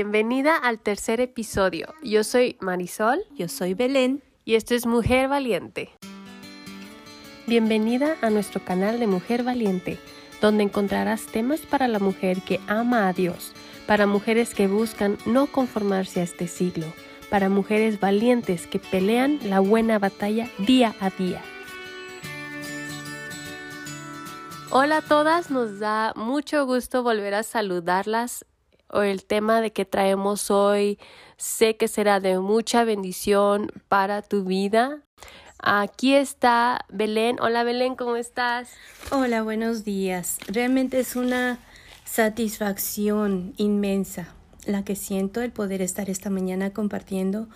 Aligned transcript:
Bienvenida 0.00 0.56
al 0.56 0.78
tercer 0.78 1.20
episodio. 1.20 1.92
Yo 2.04 2.22
soy 2.22 2.56
Marisol. 2.60 3.18
Yo 3.34 3.48
soy 3.48 3.74
Belén. 3.74 4.22
Y 4.44 4.54
esto 4.54 4.76
es 4.76 4.86
Mujer 4.86 5.26
Valiente. 5.26 5.90
Bienvenida 7.48 8.14
a 8.20 8.30
nuestro 8.30 8.64
canal 8.64 9.00
de 9.00 9.08
Mujer 9.08 9.42
Valiente, 9.42 9.98
donde 10.40 10.62
encontrarás 10.62 11.26
temas 11.26 11.62
para 11.62 11.88
la 11.88 11.98
mujer 11.98 12.42
que 12.42 12.60
ama 12.68 13.08
a 13.08 13.12
Dios, 13.12 13.52
para 13.88 14.06
mujeres 14.06 14.54
que 14.54 14.68
buscan 14.68 15.18
no 15.26 15.48
conformarse 15.48 16.20
a 16.20 16.22
este 16.22 16.46
siglo, 16.46 16.86
para 17.28 17.48
mujeres 17.48 17.98
valientes 17.98 18.68
que 18.68 18.78
pelean 18.78 19.40
la 19.42 19.58
buena 19.58 19.98
batalla 19.98 20.48
día 20.58 20.94
a 21.00 21.10
día. 21.10 21.42
Hola 24.70 24.98
a 24.98 25.02
todas, 25.02 25.50
nos 25.50 25.80
da 25.80 26.12
mucho 26.14 26.66
gusto 26.66 27.02
volver 27.02 27.34
a 27.34 27.42
saludarlas. 27.42 28.44
El 28.92 29.24
tema 29.24 29.60
de 29.60 29.72
que 29.72 29.84
traemos 29.84 30.50
hoy 30.50 30.98
sé 31.36 31.76
que 31.76 31.88
será 31.88 32.20
de 32.20 32.38
mucha 32.38 32.84
bendición 32.84 33.70
para 33.88 34.22
tu 34.22 34.44
vida. 34.44 35.02
Aquí 35.58 36.14
está 36.14 36.86
Belén. 36.88 37.38
Hola 37.40 37.64
Belén, 37.64 37.96
¿cómo 37.96 38.16
estás? 38.16 38.70
Hola, 39.10 39.42
buenos 39.42 39.84
días. 39.84 40.38
Realmente 40.46 41.00
es 41.00 41.16
una 41.16 41.58
satisfacción 42.04 43.54
inmensa 43.56 44.34
la 44.64 44.84
que 44.84 44.96
siento 44.96 45.42
el 45.42 45.52
poder 45.52 45.82
estar 45.82 46.08
esta 46.08 46.30
mañana 46.30 46.72
compartiendo 46.72 47.48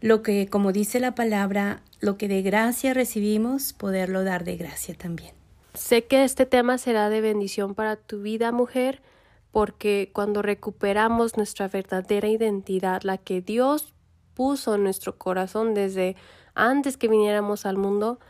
lo 0.00 0.22
que, 0.22 0.48
como 0.48 0.72
dice 0.72 1.00
la 1.00 1.14
palabra, 1.14 1.82
lo 2.00 2.16
que 2.16 2.28
de 2.28 2.42
gracia 2.42 2.94
recibimos, 2.94 3.72
poderlo 3.72 4.24
dar 4.24 4.44
de 4.44 4.56
gracia 4.56 4.94
también. 4.94 5.34
Sé 5.74 6.04
que 6.04 6.24
este 6.24 6.46
tema 6.46 6.78
será 6.78 7.10
de 7.10 7.20
bendición 7.20 7.74
para 7.74 7.96
tu 7.96 8.22
vida, 8.22 8.50
mujer, 8.50 9.02
porque 9.52 10.10
cuando 10.12 10.42
recuperamos 10.42 11.36
nuestra 11.36 11.68
verdadera 11.68 12.28
identidad, 12.28 13.02
la 13.02 13.18
que 13.18 13.40
Dios 13.40 13.92
puso 14.34 14.74
en 14.74 14.84
nuestro 14.84 15.18
corazón 15.18 15.74
desde 15.74 16.16
antes 16.54 16.96
que 16.96 17.08
viniéramos 17.08 17.66
al 17.66 17.76
mundo, 17.76 18.20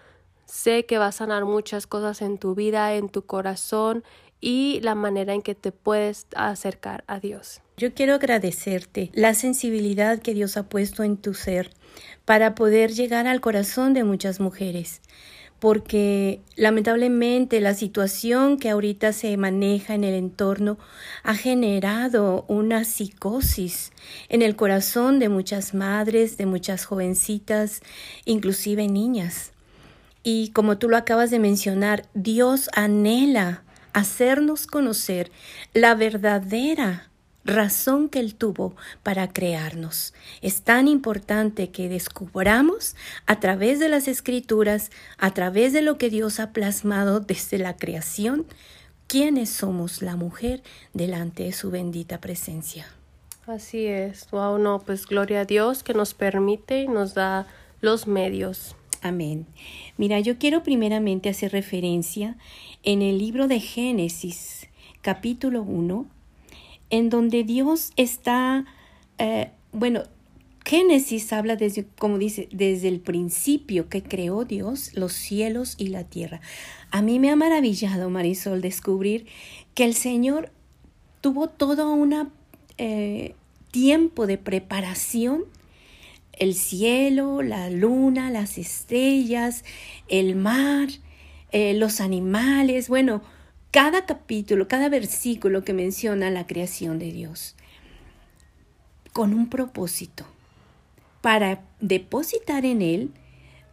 sé 0.47 0.87
que 0.87 0.99
va 0.99 1.07
a 1.07 1.12
sanar 1.12 1.45
muchas 1.45 1.87
cosas 1.87 2.23
en 2.23 2.39
tu 2.39 2.55
vida, 2.55 2.95
en 2.95 3.09
tu 3.09 3.23
corazón 3.23 4.03
y 4.41 4.81
la 4.83 4.95
manera 4.95 5.35
en 5.35 5.43
que 5.43 5.55
te 5.55 5.71
puedes 5.71 6.27
acercar 6.35 7.05
a 7.07 7.21
Dios. 7.21 7.61
Yo 7.77 7.95
quiero 7.95 8.15
agradecerte 8.15 9.11
la 9.15 9.34
sensibilidad 9.34 10.21
que 10.21 10.34
Dios 10.34 10.57
ha 10.57 10.69
puesto 10.69 11.03
en 11.03 11.17
tu 11.17 11.34
ser 11.34 11.71
para 12.25 12.55
poder 12.55 12.93
llegar 12.93 13.27
al 13.27 13.41
corazón 13.41 13.95
de 13.95 14.05
muchas 14.05 14.41
mujeres 14.41 15.03
porque 15.61 16.41
lamentablemente 16.56 17.61
la 17.61 17.75
situación 17.75 18.56
que 18.56 18.70
ahorita 18.70 19.12
se 19.12 19.36
maneja 19.36 19.94
en 19.94 20.05
el 20.05 20.14
entorno 20.14 20.78
ha 21.22 21.34
generado 21.34 22.47
una 22.48 22.84
psicosis 22.84 23.92
en 24.31 24.41
el 24.41 24.56
corazón 24.56 25.19
de 25.19 25.28
muchas 25.28 25.75
madres, 25.75 26.38
de 26.38 26.47
muchas 26.47 26.86
jovencitas, 26.86 27.83
inclusive 28.25 28.88
niñas. 28.88 29.53
Y 30.22 30.48
como 30.50 30.78
tú 30.78 30.88
lo 30.88 30.97
acabas 30.97 31.31
de 31.31 31.38
mencionar, 31.38 32.08
Dios 32.14 32.70
anhela 32.72 33.62
hacernos 33.92 34.66
conocer 34.66 35.31
la 35.75 35.94
verdadera 35.94 37.09
razón 37.45 38.09
que 38.09 38.21
Él 38.21 38.35
tuvo 38.35 38.75
para 39.03 39.33
crearnos. 39.33 40.15
Es 40.43 40.63
tan 40.63 40.89
importante 40.89 41.71
que 41.71 41.89
descubramos 41.89 42.97
a 43.27 43.41
través 43.41 43.79
de 43.79 43.89
las 43.89 44.09
escrituras, 44.09 44.91
a 45.19 45.33
través 45.33 45.73
de 45.73 45.83
lo 45.83 45.99
que 45.99 46.11
Dios 46.11 46.41
ha 46.41 46.53
plasmado 46.53 47.21
desde 47.21 47.59
la 47.59 47.77
creación, 47.77 48.47
quiénes 49.07 49.51
somos 49.51 50.03
la 50.03 50.17
mujer 50.17 50.63
delante 50.93 51.45
de 51.45 51.53
su 51.53 51.71
bendita 51.71 52.21
presencia. 52.21 52.87
Así 53.47 53.87
es. 53.87 54.31
Wow, 54.31 54.59
no, 54.59 54.81
pues 54.81 55.07
gloria 55.07 55.41
a 55.41 55.45
Dios 55.45 55.83
que 55.83 55.95
nos 55.95 56.15
permite 56.15 56.83
y 56.83 56.89
nos 56.89 57.15
da 57.15 57.47
los 57.81 58.07
medios. 58.07 58.77
Amén. 59.03 59.47
Mira, 59.97 60.21
yo 60.21 60.39
quiero 60.39 60.63
primeramente 60.63 61.31
hacer 61.31 61.53
referencia 61.53 62.37
en 62.83 63.03
el 63.03 63.19
libro 63.19 63.49
de 63.49 63.59
Génesis, 63.59 64.69
capítulo 65.00 65.62
1, 65.62 66.06
en 66.91 67.09
donde 67.09 67.45
Dios 67.45 67.93
está, 67.97 68.65
eh, 69.19 69.51
bueno, 69.73 70.03
Génesis 70.65 71.33
habla 71.33 71.56
desde, 71.56 71.87
como 71.99 72.19
dice, 72.19 72.49
desde 72.53 72.89
el 72.89 73.01
principio 73.01 73.89
que 73.89 74.03
creó 74.03 74.45
Dios 74.45 74.93
los 74.95 75.12
cielos 75.12 75.75
y 75.79 75.89
la 75.89 76.05
tierra. 76.05 76.41
A 76.91 77.03
mí 77.03 77.19
me 77.19 77.31
ha 77.31 77.37
maravillado, 77.37 78.11
Marisol, 78.11 78.61
descubrir 78.61 79.27
que 79.75 79.84
el 79.84 79.95
Señor 79.95 80.53
tuvo 81.21 81.49
todo 81.49 81.93
un 81.93 82.31
eh, 82.79 83.34
tiempo 83.71 84.27
de 84.27 84.39
preparación 84.39 85.45
el 86.41 86.55
cielo, 86.55 87.43
la 87.43 87.69
luna, 87.69 88.31
las 88.31 88.56
estrellas, 88.56 89.62
el 90.09 90.37
mar, 90.37 90.89
eh, 91.53 91.75
los 91.75 92.00
animales, 92.00 92.89
bueno, 92.89 93.23
cada 93.70 94.06
capítulo, 94.06 94.69
cada 94.69 94.88
versículo 94.88 95.64
que 95.64 95.72
menciona 95.72 96.31
la 96.31 96.47
creación 96.47 96.98
de 96.98 97.12
Dios, 97.12 97.54
con 99.12 99.34
un 99.34 99.48
propósito, 99.48 100.26
para 101.20 101.62
depositar 101.81 102.64
en 102.64 102.82
él 102.82 103.10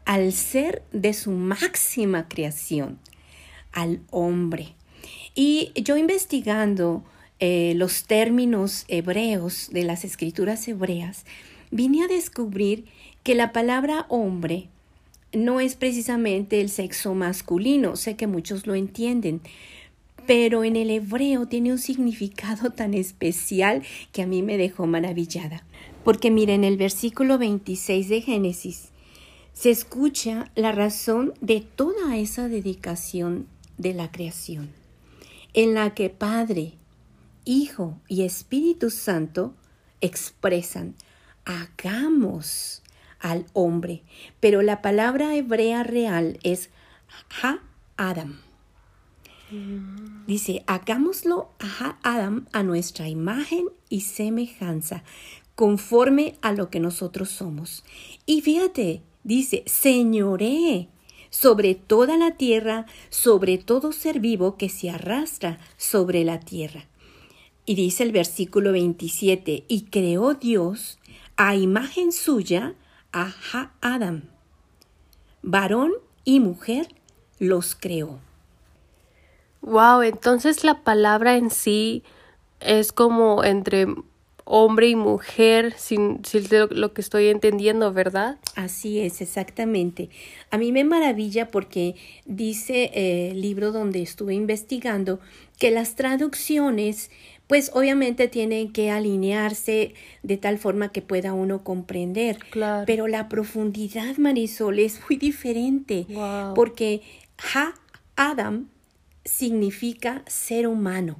al 0.05 0.33
ser 0.33 0.83
de 0.91 1.13
su 1.13 1.31
máxima 1.31 2.27
creación, 2.27 2.99
al 3.71 4.01
hombre. 4.11 4.75
Y 5.35 5.71
yo 5.75 5.97
investigando 5.97 7.03
eh, 7.39 7.73
los 7.75 8.05
términos 8.05 8.85
hebreos 8.87 9.69
de 9.71 9.83
las 9.83 10.05
escrituras 10.05 10.67
hebreas, 10.67 11.25
vine 11.71 12.03
a 12.03 12.07
descubrir 12.07 12.85
que 13.23 13.35
la 13.35 13.51
palabra 13.51 14.05
hombre 14.09 14.69
no 15.33 15.59
es 15.59 15.75
precisamente 15.75 16.61
el 16.61 16.69
sexo 16.69 17.13
masculino, 17.13 17.95
sé 17.95 18.15
que 18.15 18.27
muchos 18.27 18.65
lo 18.65 18.75
entienden, 18.75 19.41
pero 20.27 20.65
en 20.65 20.75
el 20.75 20.91
hebreo 20.91 21.47
tiene 21.47 21.71
un 21.71 21.79
significado 21.79 22.69
tan 22.75 22.93
especial 22.93 23.81
que 24.11 24.21
a 24.21 24.27
mí 24.27 24.43
me 24.43 24.57
dejó 24.57 24.85
maravillada. 24.85 25.63
Porque 26.03 26.29
mira, 26.29 26.53
en 26.53 26.63
el 26.63 26.77
versículo 26.77 27.37
26 27.37 28.09
de 28.09 28.21
Génesis 28.21 28.89
se 29.53 29.71
escucha 29.71 30.51
la 30.55 30.71
razón 30.71 31.33
de 31.41 31.61
toda 31.61 32.15
esa 32.17 32.47
dedicación 32.47 33.47
de 33.77 33.93
la 33.95 34.11
creación, 34.11 34.69
en 35.53 35.73
la 35.73 35.95
que 35.95 36.09
Padre, 36.09 36.73
Hijo 37.43 37.99
y 38.07 38.23
Espíritu 38.23 38.91
Santo 38.91 39.55
expresan, 39.99 40.93
hagamos 41.45 42.83
al 43.19 43.45
hombre, 43.53 44.03
pero 44.39 44.61
la 44.61 44.81
palabra 44.83 45.35
hebrea 45.35 45.83
real 45.83 46.37
es 46.43 46.69
ha-adam 47.41 48.46
Dice, 50.25 50.63
hagámoslo 50.67 51.49
a 51.59 51.97
Adam 52.03 52.47
a 52.51 52.63
nuestra 52.63 53.07
imagen 53.07 53.69
y 53.89 54.01
semejanza, 54.01 55.03
conforme 55.55 56.35
a 56.41 56.51
lo 56.51 56.69
que 56.69 56.79
nosotros 56.79 57.29
somos. 57.29 57.83
Y 58.25 58.41
fíjate, 58.41 59.01
dice, 59.23 59.63
señoré 59.65 60.89
sobre 61.29 61.75
toda 61.75 62.17
la 62.17 62.31
tierra, 62.31 62.85
sobre 63.09 63.57
todo 63.57 63.91
ser 63.91 64.19
vivo 64.19 64.57
que 64.57 64.69
se 64.69 64.89
arrastra 64.89 65.59
sobre 65.77 66.23
la 66.23 66.39
tierra. 66.39 66.85
Y 67.65 67.75
dice 67.75 68.03
el 68.03 68.11
versículo 68.11 68.71
27, 68.71 69.65
y 69.67 69.81
creó 69.83 70.33
Dios 70.33 70.99
a 71.35 71.55
imagen 71.55 72.11
suya 72.11 72.75
a 73.11 73.33
Adam. 73.81 74.23
Varón 75.41 75.93
y 76.23 76.39
mujer 76.39 76.87
los 77.39 77.75
creó. 77.75 78.26
Wow, 79.67 80.01
entonces 80.01 80.63
la 80.63 80.81
palabra 80.83 81.35
en 81.35 81.49
sí 81.49 82.03
es 82.59 82.91
como 82.91 83.43
entre 83.43 83.85
hombre 84.45 84.87
y 84.87 84.95
mujer, 84.95 85.73
sin, 85.77 86.23
sin 86.23 86.45
lo, 86.71 86.93
que 86.93 87.01
estoy 87.01 87.27
entendiendo, 87.27 87.91
¿verdad? 87.91 88.37
Así 88.55 88.99
es, 88.99 89.19
exactamente. 89.19 90.09
A 90.51 90.57
mí 90.57 90.71
me 90.71 90.85
maravilla 90.85 91.49
porque 91.49 91.95
dice 92.25 92.91
eh, 92.93 93.31
el 93.31 93.41
libro 93.41 93.73
donde 93.73 94.01
estuve 94.01 94.33
investigando 94.33 95.19
que 95.59 95.69
las 95.69 95.95
traducciones 95.95 97.11
pues 97.47 97.71
obviamente 97.73 98.27
tienen 98.27 98.71
que 98.71 98.91
alinearse 98.91 99.93
de 100.23 100.37
tal 100.37 100.57
forma 100.57 100.91
que 100.91 101.01
pueda 101.01 101.33
uno 101.33 101.63
comprender. 101.63 102.39
Claro. 102.49 102.85
Pero 102.85 103.07
la 103.07 103.29
profundidad, 103.29 104.17
Marisol, 104.17 104.79
es 104.79 105.01
muy 105.09 105.17
diferente. 105.17 106.05
Wow. 106.09 106.53
Porque 106.53 107.01
Ha 107.53 107.73
Adam 108.15 108.67
significa 109.27 110.23
ser 110.25 110.67
humano, 110.67 111.19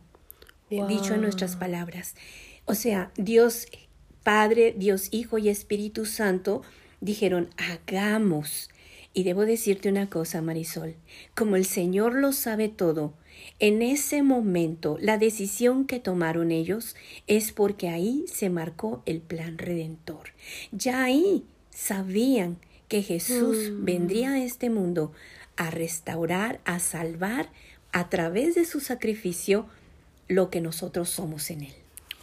dicho 0.70 1.14
en 1.14 1.22
nuestras 1.22 1.56
palabras. 1.56 2.16
O 2.66 2.74
sea, 2.74 3.12
Dios 3.18 3.68
Padre, 4.24 4.76
Dios 4.78 5.08
Hijo 5.12 5.38
y 5.38 5.48
Espíritu 5.48 6.06
Santo 6.06 6.62
dijeron, 7.00 7.50
hagamos. 7.58 8.70
Y 9.14 9.24
debo 9.24 9.46
decirte 9.46 9.90
una 9.90 10.10
cosa, 10.10 10.42
Marisol, 10.42 10.96
como 11.34 11.56
el 11.56 11.66
Señor 11.66 12.14
lo 12.14 12.34
sabe 12.34 12.68
todo, 12.68 13.14
en 13.60 13.82
ese 13.82 14.24
momento, 14.24 14.98
la 15.00 15.18
decisión 15.18 15.86
que 15.86 16.00
tomaron 16.00 16.52
ellos 16.52 16.96
es 17.26 17.52
porque 17.52 17.90
ahí 17.90 18.26
se 18.28 18.50
marcó 18.50 19.02
el 19.06 19.22
plan 19.22 19.58
redentor. 19.58 20.34
Ya 20.72 21.04
ahí 21.04 21.46
sabían 21.70 22.58
que 22.90 23.02
Jesús 23.02 23.72
Mm. 23.72 23.86
vendría 23.86 24.32
a 24.34 24.44
este 24.44 24.70
mundo 24.70 25.14
a 25.56 25.72
restaurar, 25.72 26.60
a 26.66 26.80
salvar 26.80 27.50
a 27.92 28.10
través 28.10 28.56
de 28.56 28.66
su 28.66 28.80
sacrificio 28.80 29.66
lo 30.28 30.50
que 30.50 30.62
nosotros 30.62 31.10
somos 31.10 31.50
en 31.52 31.64
él. 31.64 31.74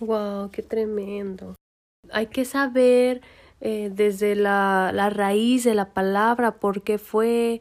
Wow, 0.01 0.51
qué 0.51 0.63
tremendo. 0.63 1.55
Hay 2.13 2.27
que 2.27 2.45
saber 2.45 3.23
eh, 3.61 3.91
desde 3.93 4.35
la, 4.35 4.91
la 4.93 5.09
raíz 5.11 5.65
de 5.65 5.75
la 5.75 5.91
palabra 5.95 6.57
por 6.57 6.83
qué 6.83 6.99
fue 6.99 7.61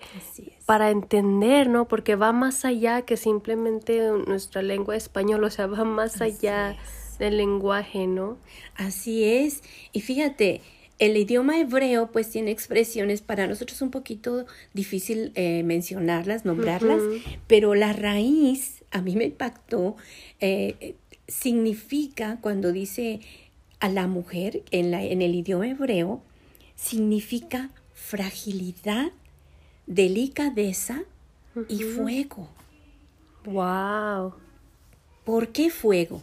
para 0.66 0.90
entender, 0.90 1.70
¿no? 1.70 1.88
Porque 1.88 2.16
va 2.16 2.32
más 2.34 2.66
allá 2.66 3.04
que 3.04 3.16
simplemente 3.18 4.10
nuestra 4.28 4.62
lengua 4.62 4.96
española, 4.96 5.48
o 5.48 5.50
sea, 5.50 5.68
va 5.68 5.84
más 5.86 6.22
Así 6.22 6.24
allá 6.48 6.72
es. 6.72 7.20
del 7.20 7.38
lenguaje, 7.38 8.08
¿no? 8.08 8.38
Así 8.76 9.24
es. 9.24 9.62
Y 9.94 10.02
fíjate, 10.02 10.62
el 11.06 11.18
idioma 11.18 11.60
hebreo 11.60 12.12
pues 12.12 12.30
tiene 12.30 12.52
expresiones 12.52 13.22
para 13.22 13.48
nosotros 13.48 13.82
un 13.82 13.92
poquito 13.92 14.46
difícil 14.74 15.32
eh, 15.36 15.64
mencionarlas, 15.64 16.46
nombrarlas, 16.46 17.02
pero 17.48 17.76
la 17.76 17.94
raíz 17.94 18.84
a 18.92 19.02
mí 19.02 19.16
me 19.16 19.26
impactó. 19.26 19.96
eh, 20.40 20.96
significa 21.28 22.40
cuando 22.42 22.72
dice 22.72 23.22
a 23.80 23.90
la 23.90 24.08
mujer 24.08 24.64
en, 24.72 24.92
la, 24.92 25.04
en 25.04 25.22
el 25.22 25.36
idioma 25.36 25.68
hebreo, 25.68 26.22
significa 26.76 27.72
fragilidad, 27.94 29.12
delicadeza 29.88 31.04
y 31.68 31.84
fuego. 31.84 32.50
Wow. 33.46 34.36
¿Por 35.24 35.50
qué 35.50 35.70
fuego? 35.70 36.22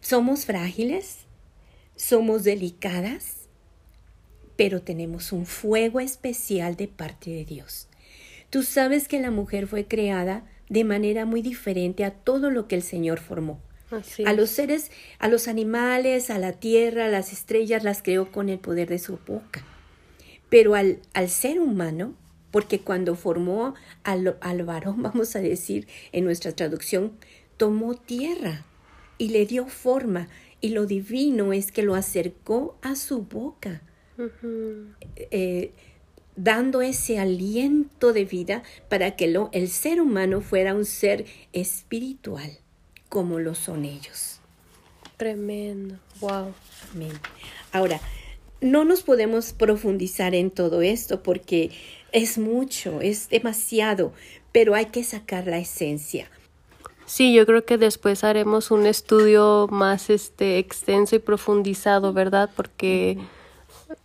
Somos 0.00 0.44
frágiles, 0.44 1.25
somos 1.96 2.44
delicadas, 2.44 3.48
pero 4.56 4.82
tenemos 4.82 5.32
un 5.32 5.46
fuego 5.46 6.00
especial 6.00 6.76
de 6.76 6.88
parte 6.88 7.30
de 7.30 7.44
Dios. 7.44 7.88
Tú 8.50 8.62
sabes 8.62 9.08
que 9.08 9.20
la 9.20 9.30
mujer 9.30 9.66
fue 9.66 9.86
creada 9.86 10.44
de 10.68 10.84
manera 10.84 11.24
muy 11.24 11.42
diferente 11.42 12.04
a 12.04 12.12
todo 12.12 12.50
lo 12.50 12.68
que 12.68 12.76
el 12.76 12.82
Señor 12.82 13.18
formó. 13.18 13.60
Así 13.90 14.24
A 14.26 14.32
los 14.32 14.50
seres, 14.50 14.90
a 15.18 15.28
los 15.28 15.48
animales, 15.48 16.30
a 16.30 16.38
la 16.38 16.52
tierra, 16.52 17.06
a 17.06 17.10
las 17.10 17.32
estrellas 17.32 17.84
las 17.84 18.02
creó 18.02 18.32
con 18.32 18.48
el 18.48 18.58
poder 18.58 18.88
de 18.88 18.98
su 18.98 19.18
boca. 19.26 19.64
Pero 20.48 20.74
al, 20.74 21.00
al 21.14 21.28
ser 21.28 21.60
humano, 21.60 22.14
porque 22.50 22.80
cuando 22.80 23.14
formó 23.14 23.74
al, 24.02 24.36
al 24.40 24.64
varón, 24.64 25.02
vamos 25.02 25.36
a 25.36 25.40
decir 25.40 25.86
en 26.12 26.24
nuestra 26.24 26.52
traducción, 26.52 27.12
tomó 27.56 27.94
tierra 27.94 28.64
y 29.18 29.28
le 29.28 29.46
dio 29.46 29.66
forma. 29.66 30.28
Y 30.60 30.70
lo 30.70 30.86
divino 30.86 31.52
es 31.52 31.70
que 31.72 31.82
lo 31.82 31.94
acercó 31.94 32.76
a 32.82 32.96
su 32.96 33.22
boca, 33.22 33.82
eh, 35.30 35.72
dando 36.34 36.82
ese 36.82 37.18
aliento 37.18 38.12
de 38.12 38.24
vida 38.24 38.62
para 38.88 39.16
que 39.16 39.28
lo, 39.28 39.50
el 39.52 39.68
ser 39.68 40.00
humano 40.00 40.40
fuera 40.40 40.74
un 40.74 40.84
ser 40.84 41.26
espiritual, 41.52 42.58
como 43.08 43.38
lo 43.38 43.54
son 43.54 43.84
ellos. 43.84 44.40
Tremendo. 45.16 45.98
Wow. 46.20 46.54
Amén. 46.92 47.12
Ahora, 47.72 48.00
no 48.60 48.84
nos 48.84 49.02
podemos 49.02 49.52
profundizar 49.52 50.34
en 50.34 50.50
todo 50.50 50.82
esto 50.82 51.22
porque 51.22 51.70
es 52.12 52.38
mucho, 52.38 53.00
es 53.00 53.28
demasiado, 53.28 54.12
pero 54.52 54.74
hay 54.74 54.86
que 54.86 55.04
sacar 55.04 55.46
la 55.46 55.58
esencia. 55.58 56.30
Sí, 57.06 57.32
yo 57.32 57.46
creo 57.46 57.64
que 57.64 57.78
después 57.78 58.24
haremos 58.24 58.72
un 58.72 58.84
estudio 58.84 59.68
más 59.70 60.10
este 60.10 60.58
extenso 60.58 61.14
y 61.14 61.20
profundizado, 61.20 62.12
¿verdad? 62.12 62.50
Porque 62.54 63.16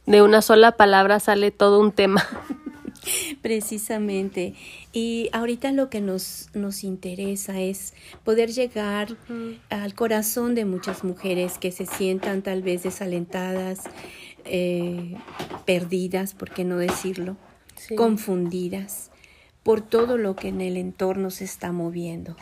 de 0.06 0.22
una 0.22 0.44
sola 0.44 0.74
palabra 0.74 1.20
sale 1.20 1.50
todo 1.50 1.80
un 1.80 1.92
tema. 1.92 2.24
Precisamente. 3.42 4.54
Y 4.94 5.30
ahorita 5.34 5.72
lo 5.72 5.90
que 5.90 6.00
nos, 6.00 6.50
nos 6.54 6.84
interesa 6.84 7.60
es 7.60 7.96
poder 8.24 8.52
llegar 8.52 9.18
al 9.70 9.96
corazón 9.96 10.54
de 10.54 10.66
muchas 10.66 11.04
mujeres 11.04 11.58
que 11.58 11.72
se 11.72 11.88
sientan 11.88 12.44
tal 12.44 12.62
vez 12.62 12.84
desalentadas, 12.84 13.80
eh, 14.46 15.16
perdidas, 15.66 16.36
¿por 16.36 16.52
qué 16.52 16.64
no 16.64 16.78
decirlo? 16.78 17.36
Sí. 17.76 17.96
Confundidas 17.96 19.10
por 19.64 19.82
todo 19.82 20.18
lo 20.18 20.36
que 20.36 20.50
en 20.50 20.62
el 20.62 20.78
entorno 20.78 21.32
se 21.32 21.46
está 21.46 21.72
moviendo. 21.72 22.36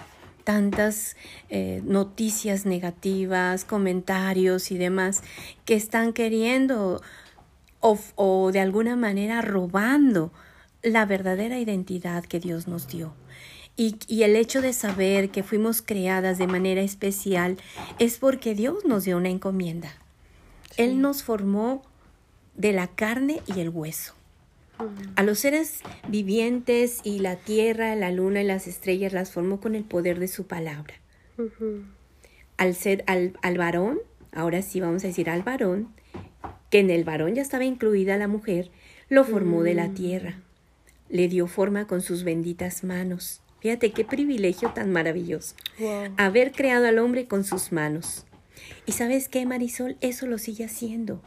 Tantas 0.43 1.15
eh, 1.49 1.81
noticias 1.85 2.65
negativas, 2.65 3.65
comentarios 3.65 4.71
y 4.71 4.77
demás 4.77 5.21
que 5.65 5.75
están 5.75 6.13
queriendo 6.13 7.01
o, 7.79 7.99
o 8.15 8.51
de 8.51 8.59
alguna 8.59 8.95
manera 8.95 9.41
robando 9.41 10.31
la 10.81 11.05
verdadera 11.05 11.59
identidad 11.59 12.23
que 12.23 12.39
Dios 12.39 12.67
nos 12.67 12.87
dio. 12.87 13.13
Y, 13.75 13.95
y, 14.07 14.23
el 14.23 14.35
hecho 14.35 14.61
de 14.61 14.73
saber 14.73 15.29
que 15.29 15.41
fuimos 15.41 15.81
creadas 15.81 16.37
de 16.37 16.47
manera 16.47 16.81
especial 16.81 17.57
es 17.97 18.17
porque 18.17 18.53
Dios 18.53 18.83
nos 18.85 19.05
dio 19.05 19.15
una 19.15 19.29
encomienda. 19.29 19.93
Sí. 20.71 20.81
Él 20.83 21.01
nos 21.01 21.23
formó 21.23 21.83
de 22.55 22.73
la 22.73 22.87
carne 22.87 23.41
y 23.47 23.61
el 23.61 23.69
hueso. 23.69 24.18
A 25.15 25.23
los 25.23 25.39
seres 25.39 25.81
vivientes 26.07 27.01
y 27.03 27.19
la 27.19 27.35
tierra, 27.35 27.95
la 27.95 28.11
luna 28.11 28.41
y 28.41 28.45
las 28.45 28.67
estrellas 28.67 29.13
las 29.13 29.31
formó 29.31 29.59
con 29.59 29.75
el 29.75 29.83
poder 29.83 30.19
de 30.19 30.27
su 30.27 30.47
palabra. 30.47 30.95
Uh 31.37 31.43
-huh. 31.43 31.83
Al 32.57 32.75
ser 32.75 33.03
al, 33.07 33.33
al 33.41 33.57
varón, 33.57 33.99
ahora 34.31 34.61
sí 34.61 34.79
vamos 34.79 35.03
a 35.03 35.07
decir 35.07 35.29
al 35.29 35.43
varón, 35.43 35.89
que 36.69 36.79
en 36.79 36.89
el 36.89 37.03
varón 37.03 37.35
ya 37.35 37.41
estaba 37.41 37.65
incluida 37.65 38.17
la 38.17 38.27
mujer, 38.27 38.71
lo 39.09 39.23
formó 39.23 39.57
uh 39.57 39.61
-huh. 39.61 39.63
de 39.63 39.73
la 39.73 39.89
tierra 39.89 40.39
le 41.09 41.27
dio 41.27 41.47
forma 41.47 41.87
con 41.87 42.01
sus 42.01 42.23
benditas 42.23 42.83
manos. 42.83 43.41
Fíjate 43.59 43.91
qué 43.91 44.05
privilegio 44.05 44.71
tan 44.73 44.91
maravilloso. 44.91 45.55
Wow. 45.79 46.13
Haber 46.17 46.51
creado 46.53 46.87
al 46.87 46.99
hombre 46.99 47.27
con 47.27 47.43
sus 47.43 47.71
manos. 47.71 48.25
Y 48.85 48.93
sabes 48.93 49.27
qué, 49.27 49.45
Marisol, 49.45 49.97
eso 49.99 50.27
lo 50.27 50.37
sigue 50.37 50.65
haciendo. 50.65 51.21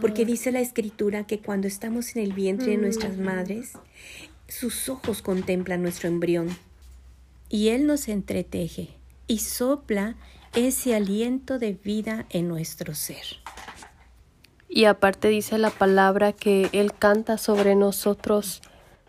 Porque 0.00 0.24
dice 0.24 0.52
la 0.52 0.60
escritura 0.60 1.26
que 1.26 1.40
cuando 1.40 1.66
estamos 1.68 2.16
en 2.16 2.22
el 2.22 2.32
vientre 2.32 2.68
mm. 2.68 2.70
de 2.70 2.76
nuestras 2.76 3.18
madres, 3.18 3.72
sus 4.48 4.88
ojos 4.88 5.22
contemplan 5.22 5.82
nuestro 5.82 6.08
embrión. 6.08 6.56
Y 7.48 7.68
Él 7.68 7.86
nos 7.86 8.08
entreteje 8.08 8.90
y 9.26 9.38
sopla 9.38 10.16
ese 10.54 10.94
aliento 10.94 11.58
de 11.58 11.72
vida 11.72 12.26
en 12.30 12.48
nuestro 12.48 12.94
ser. 12.94 13.24
Y 14.68 14.86
aparte 14.86 15.28
dice 15.28 15.58
la 15.58 15.70
palabra 15.70 16.32
que 16.32 16.70
Él 16.72 16.94
canta 16.94 17.36
sobre 17.36 17.74
nosotros 17.74 18.62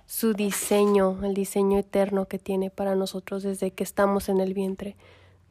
su 0.05 0.33
diseño, 0.33 1.23
el 1.23 1.33
diseño 1.33 1.79
eterno 1.79 2.27
que 2.27 2.37
tiene 2.37 2.69
para 2.69 2.95
nosotros 2.95 3.43
desde 3.43 3.71
que 3.71 3.83
estamos 3.83 4.29
en 4.29 4.39
el 4.39 4.53
vientre 4.53 4.95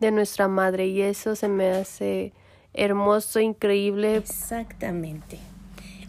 de 0.00 0.10
nuestra 0.10 0.48
madre. 0.48 0.86
Y 0.86 1.00
eso 1.00 1.34
se 1.34 1.48
me 1.48 1.70
hace 1.70 2.32
hermoso, 2.74 3.40
increíble. 3.40 4.16
Exactamente. 4.16 5.38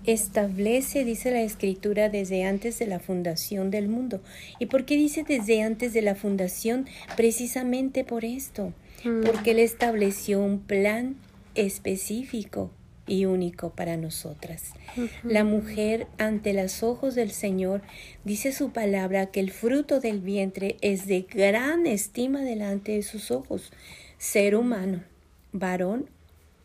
Establece, 0.06 1.06
dice 1.06 1.32
la 1.32 1.42
escritura, 1.42 2.10
desde 2.10 2.44
antes 2.44 2.78
de 2.80 2.88
la 2.88 3.00
fundación 3.00 3.72
del 3.72 3.88
mundo. 3.88 4.22
¿Y 4.60 4.66
por 4.66 4.84
qué 4.86 4.98
dice 4.98 5.24
desde 5.24 5.62
antes 5.62 5.94
de 5.94 6.02
la 6.02 6.16
fundación? 6.16 6.88
Precisamente 7.16 8.04
por 8.04 8.26
esto. 8.26 8.74
Mm. 9.06 9.24
Porque 9.24 9.52
Él 9.52 9.60
estableció 9.60 10.42
un 10.42 10.60
plan 10.60 11.16
específico 11.56 12.72
y 13.08 13.26
único 13.26 13.70
para 13.70 13.98
nosotras. 13.98 14.74
Uh 14.98 15.02
-huh. 15.02 15.10
La 15.24 15.44
mujer 15.44 16.08
ante 16.18 16.54
los 16.54 16.84
ojos 16.84 17.16
del 17.16 17.32
Señor 17.32 17.82
dice 18.24 18.52
su 18.52 18.72
palabra 18.72 19.28
que 19.28 19.40
el 19.40 19.52
fruto 19.52 20.00
del 20.00 20.20
vientre 20.20 20.78
es 20.82 21.06
de 21.06 21.22
gran 21.22 21.86
estima 21.86 22.42
delante 22.42 22.94
de 22.94 23.04
sus 23.04 23.32
ojos, 23.32 23.72
ser 24.18 24.56
humano, 24.56 25.04
varón 25.52 26.10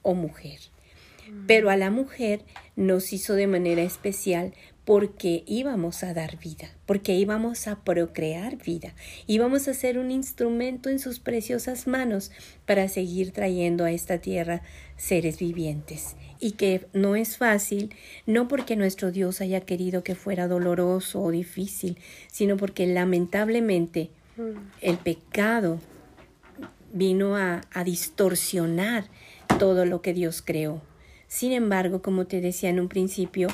o 0.09 0.15
mujer. 0.15 0.59
Pero 1.47 1.69
a 1.69 1.77
la 1.77 1.91
mujer 1.91 2.41
nos 2.77 3.13
hizo 3.13 3.35
de 3.35 3.47
manera 3.47 3.83
especial 3.83 4.55
porque 4.87 5.45
íbamos 5.47 6.03
a 6.03 6.15
dar 6.15 6.39
vida, 6.39 6.71
porque 6.87 7.15
íbamos 7.15 7.69
a 7.69 7.85
procrear 7.85 8.57
vida, 8.57 8.95
íbamos 9.27 9.69
a 9.69 9.75
ser 9.75 9.99
un 9.99 10.11
instrumento 10.11 10.89
en 10.89 10.99
sus 10.99 11.21
preciosas 11.21 11.87
manos 11.87 12.31
para 12.65 12.89
seguir 12.89 13.33
trayendo 13.33 13.85
a 13.85 13.91
esta 13.91 14.17
tierra 14.17 14.63
seres 14.97 15.39
vivientes. 15.39 16.17
Y 16.41 16.53
que 16.53 16.87
no 16.95 17.17
es 17.17 17.37
fácil, 17.37 17.95
no 18.25 18.49
porque 18.49 18.77
nuestro 18.77 19.13
Dios 19.13 19.43
haya 19.43 19.61
querido 19.61 20.03
que 20.03 20.15
fuera 20.15 20.49
doloroso 20.49 21.21
o 21.21 21.31
difícil, 21.31 21.99
sino 22.29 22.57
porque 22.57 22.87
lamentablemente 22.87 24.09
el 24.81 24.97
pecado 24.97 25.81
vino 26.95 27.37
a, 27.37 27.61
a 27.73 27.85
distorsionar 27.85 29.05
todo 29.59 29.85
lo 29.85 30.03
que 30.03 30.15
Dios 30.15 30.43
creó. 30.43 30.81
Sin 31.27 31.53
embargo, 31.53 32.01
como 32.01 32.27
te 32.27 32.41
decía 32.41 32.71
en 32.71 32.81
un 32.81 32.89
principio, 32.89 33.49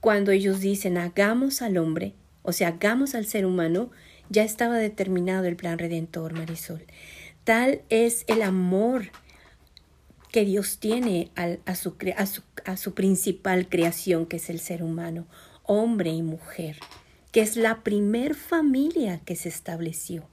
cuando 0.00 0.30
ellos 0.30 0.60
dicen 0.60 0.96
hagamos 0.96 1.62
al 1.62 1.78
hombre, 1.78 2.14
o 2.42 2.52
sea, 2.52 2.68
hagamos 2.68 3.14
al 3.14 3.26
ser 3.26 3.46
humano, 3.46 3.90
Ya 4.32 4.44
estaba 4.44 4.76
determinado 4.76 5.46
el 5.46 5.56
plan 5.56 5.76
redentor, 5.76 6.34
Marisol. 6.34 6.84
Tal 7.42 7.82
es 7.88 8.24
el 8.28 8.42
amor 8.42 9.10
que 10.30 10.44
Dios 10.44 10.78
tiene 10.78 11.32
a, 11.34 11.74
su, 11.74 11.96
a, 12.64 12.76
su, 12.76 12.94
principal 12.94 13.68
creación, 13.68 14.26
que 14.26 14.36
es 14.36 14.48
el 14.48 14.60
ser 14.60 14.84
humano, 14.84 15.26
hombre 15.64 16.10
y 16.10 16.22
mujer, 16.22 16.76
que 17.32 17.40
es 17.40 17.56
la 17.56 17.82
primer 17.82 18.36
familia 18.36 19.20
que 19.24 19.34
se 19.34 19.48
estableció. 19.48 20.29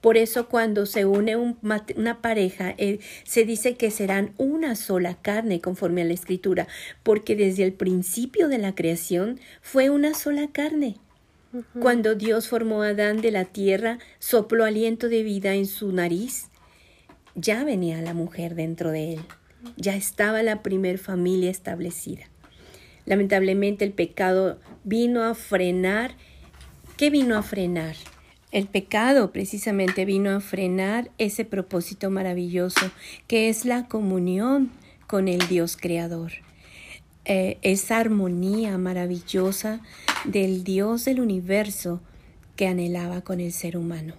Por 0.00 0.16
eso 0.16 0.48
cuando 0.48 0.86
se 0.86 1.04
une 1.04 1.36
una 1.36 2.22
pareja, 2.22 2.74
eh, 2.78 3.00
se 3.24 3.44
dice 3.44 3.76
que 3.76 3.90
serán 3.90 4.32
una 4.38 4.76
sola 4.76 5.16
carne 5.20 5.60
conforme 5.60 6.02
a 6.02 6.04
la 6.04 6.14
escritura, 6.14 6.66
porque 7.02 7.36
desde 7.36 7.64
el 7.64 7.72
principio 7.72 8.48
de 8.48 8.58
la 8.58 8.74
creación 8.74 9.40
fue 9.60 9.90
una 9.90 10.14
sola 10.14 10.48
carne. 10.52 10.96
Cuando 11.80 12.16
Dios 12.16 12.48
formó 12.48 12.82
a 12.82 12.88
Adán 12.88 13.20
de 13.20 13.30
la 13.30 13.44
tierra, 13.44 13.98
sopló 14.18 14.64
aliento 14.64 15.08
de 15.08 15.22
vida 15.22 15.54
en 15.54 15.66
su 15.66 15.92
nariz, 15.92 16.48
ya 17.36 17.62
venía 17.62 18.02
la 18.02 18.12
mujer 18.12 18.56
dentro 18.56 18.90
de 18.90 19.14
él, 19.14 19.20
ya 19.76 19.94
estaba 19.94 20.42
la 20.42 20.62
primer 20.62 20.98
familia 20.98 21.50
establecida. 21.50 22.24
Lamentablemente 23.06 23.84
el 23.84 23.92
pecado 23.92 24.58
vino 24.82 25.22
a 25.22 25.34
frenar. 25.34 26.12
¿Qué 26.96 27.10
vino 27.10 27.36
a 27.36 27.42
frenar? 27.42 27.96
El 28.54 28.68
pecado 28.68 29.32
precisamente 29.32 30.04
vino 30.04 30.30
a 30.30 30.38
frenar 30.38 31.10
ese 31.18 31.44
propósito 31.44 32.08
maravilloso 32.08 32.88
que 33.26 33.48
es 33.48 33.64
la 33.64 33.88
comunión 33.88 34.70
con 35.08 35.26
el 35.26 35.48
Dios 35.48 35.76
Creador. 35.76 36.30
Eh, 37.24 37.58
esa 37.62 37.98
armonía 37.98 38.78
maravillosa 38.78 39.80
del 40.24 40.62
Dios 40.62 41.04
del 41.04 41.20
universo 41.20 42.00
que 42.54 42.68
anhelaba 42.68 43.22
con 43.22 43.40
el 43.40 43.50
ser 43.50 43.76
humano. 43.76 44.14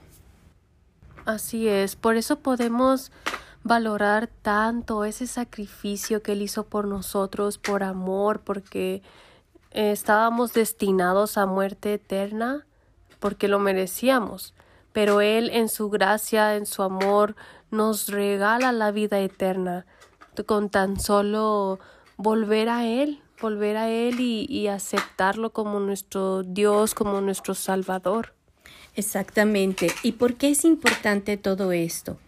Así 1.23 1.69
es, 1.69 1.95
por 1.95 2.17
eso 2.17 2.39
podemos 2.39 3.13
valorar 3.63 4.27
tanto 4.41 5.05
ese 5.05 5.27
sacrificio 5.27 6.21
que 6.21 6.33
Él 6.33 6.41
hizo 6.41 6.65
por 6.65 6.89
nosotros, 6.89 7.57
por 7.57 7.83
amor, 7.83 8.41
porque 8.41 9.01
estábamos 9.71 10.51
destinados 10.51 11.37
a 11.37 11.45
muerte 11.45 11.93
eterna 11.93 12.65
porque 13.25 13.47
lo 13.47 13.57
merecíamos, 13.57 14.53
pero 14.93 15.19
Él 15.19 15.49
en 15.51 15.67
su 15.67 15.89
gracia, 15.89 16.57
en 16.57 16.67
su 16.67 16.83
amor, 16.83 17.35
nos 17.71 18.09
regala 18.09 18.71
la 18.71 18.91
vida 18.91 19.19
eterna 19.19 19.87
con 20.45 20.69
tan 20.69 20.99
solo 20.99 21.79
volver 22.17 22.69
a 22.69 22.85
Él, 22.85 23.23
volver 23.41 23.77
a 23.77 23.89
Él 23.89 24.19
y, 24.19 24.67
aceptarlo 24.67 25.53
como 25.53 25.79
nuestro 25.79 26.43
Dios, 26.43 26.93
como 26.93 27.19
nuestro 27.19 27.55
Salvador. 27.55 28.35
Exactamente. 28.95 29.87
¿Y 30.03 30.11
por 30.11 30.35
qué 30.35 30.49
es 30.49 30.63
importante 30.63 31.35
todo 31.35 31.71
esto? 31.71 32.19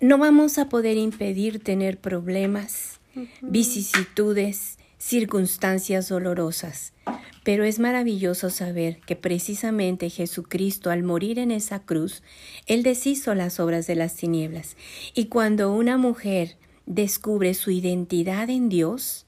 No 0.00 0.16
vamos 0.16 0.56
a 0.56 0.70
poder 0.70 0.96
impedir 0.96 1.62
tener 1.62 1.98
problemas, 1.98 3.00
vicisitudes, 3.42 4.78
circunstancias 5.04 6.08
dolorosas, 6.08 6.94
pero 7.42 7.64
es 7.64 7.78
maravilloso 7.78 8.48
saber 8.48 9.00
que 9.00 9.16
precisamente 9.16 10.08
Jesucristo 10.08 10.88
al 10.88 11.02
morir 11.02 11.38
en 11.38 11.50
esa 11.50 11.80
cruz, 11.80 12.22
Él 12.64 12.82
deshizo 12.82 13.34
las 13.34 13.60
obras 13.60 13.86
de 13.86 13.96
las 13.96 14.14
tinieblas. 14.14 14.78
Y 15.14 15.26
cuando 15.26 15.74
una 15.74 15.98
mujer 15.98 16.56
descubre 16.86 17.52
su 17.52 17.70
identidad 17.70 18.48
en 18.48 18.70
Dios, 18.70 19.26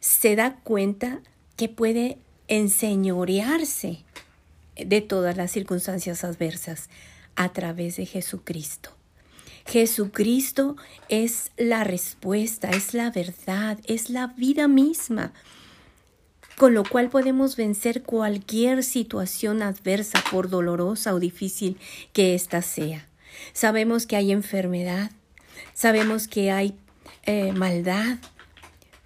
se 0.00 0.34
da 0.34 0.56
cuenta 0.64 1.20
que 1.56 1.68
puede 1.68 2.16
enseñorearse 2.48 3.98
de 4.76 5.00
todas 5.02 5.36
las 5.36 5.50
circunstancias 5.50 6.24
adversas 6.24 6.88
a 7.34 7.52
través 7.52 7.96
de 7.98 8.06
Jesucristo. 8.06 8.95
Jesucristo 9.66 10.76
es 11.08 11.50
la 11.56 11.84
respuesta, 11.84 12.70
es 12.70 12.94
la 12.94 13.10
verdad, 13.10 13.78
es 13.86 14.10
la 14.10 14.28
vida 14.28 14.68
misma 14.68 15.32
con 16.56 16.72
lo 16.72 16.84
cual 16.84 17.10
podemos 17.10 17.56
vencer 17.56 18.02
cualquier 18.02 18.82
situación 18.82 19.62
adversa, 19.62 20.22
por 20.30 20.48
dolorosa 20.48 21.14
o 21.14 21.20
difícil 21.20 21.78
que 22.12 22.34
ésta 22.34 22.62
sea. 22.62 23.06
Sabemos 23.52 24.06
que 24.06 24.16
hay 24.16 24.32
enfermedad, 24.32 25.10
sabemos 25.74 26.28
que 26.28 26.50
hay 26.50 26.74
eh, 27.24 27.52
maldad, 27.52 28.18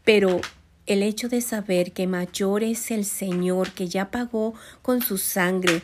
pero 0.05 0.41
el 0.87 1.03
hecho 1.03 1.29
de 1.29 1.41
saber 1.41 1.93
que 1.93 2.07
mayor 2.07 2.63
es 2.63 2.91
el 2.91 3.05
Señor 3.05 3.73
que 3.73 3.89
ya 3.89 4.11
pagó 4.11 4.55
con 4.83 5.03
su 5.03 5.19
sangre 5.19 5.83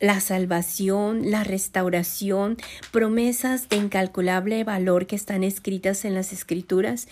la 0.00 0.20
salvación, 0.20 1.30
la 1.30 1.44
restauración, 1.44 2.56
promesas 2.92 3.68
de 3.68 3.76
incalculable 3.76 4.62
valor 4.64 5.06
que 5.06 5.16
están 5.16 5.44
escritas 5.44 6.04
en 6.04 6.14
las 6.14 6.32
escrituras, 6.32 7.08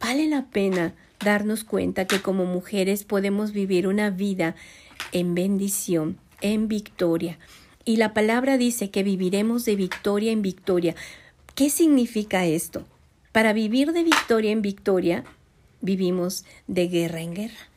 vale 0.00 0.28
la 0.28 0.46
pena 0.46 0.94
darnos 1.24 1.64
cuenta 1.64 2.06
que 2.06 2.20
como 2.20 2.44
mujeres 2.44 3.04
podemos 3.04 3.52
vivir 3.52 3.86
una 3.86 4.10
vida 4.10 4.56
en 5.12 5.34
bendición, 5.34 6.18
en 6.40 6.68
victoria. 6.68 7.38
Y 7.84 7.96
la 7.96 8.14
palabra 8.14 8.58
dice 8.58 8.90
que 8.90 9.02
viviremos 9.02 9.64
de 9.64 9.76
victoria 9.76 10.32
en 10.32 10.42
victoria. 10.42 10.94
¿Qué 11.54 11.70
significa 11.70 12.46
esto? 12.46 12.84
Para 13.32 13.52
vivir 13.52 13.92
de 13.92 14.04
victoria 14.04 14.50
en 14.50 14.62
victoria, 14.62 15.24
vivimos 15.80 16.44
de 16.66 16.88
guerra 16.88 17.20
en 17.20 17.34
guerra. 17.34 17.71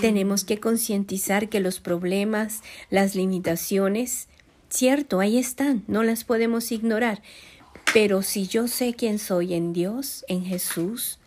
Tenemos 0.00 0.44
que 0.44 0.60
concientizar 0.60 1.48
que 1.48 1.60
los 1.60 1.80
problemas, 1.80 2.62
las 2.90 3.14
limitaciones, 3.14 4.28
cierto, 4.68 5.20
ahí 5.20 5.38
están, 5.38 5.84
no 5.86 6.02
las 6.02 6.24
podemos 6.24 6.72
ignorar. 6.72 7.22
Pero 7.92 8.22
si 8.22 8.46
yo 8.46 8.68
sé 8.68 8.94
quién 8.94 9.18
soy 9.18 9.54
en 9.54 9.72
Dios, 9.72 10.24
en 10.28 10.44
Jesús, 10.44 11.18